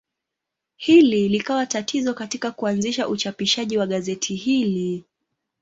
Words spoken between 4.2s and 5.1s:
hili.